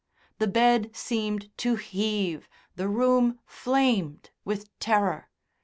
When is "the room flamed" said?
2.75-4.31